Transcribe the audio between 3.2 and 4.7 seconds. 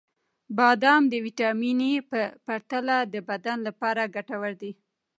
بدن لپاره ګټور